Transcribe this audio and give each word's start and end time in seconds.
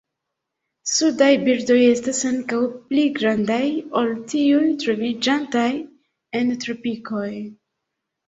Sudaj 0.91 1.27
birdoj 1.47 1.75
estas 1.89 2.21
ankaŭ 2.29 2.61
pli 2.93 3.03
grandaj 3.19 3.61
ol 4.01 4.09
tiuj 4.33 4.63
troviĝantaj 4.85 5.69
en 6.41 6.51
tropikoj. 6.65 7.31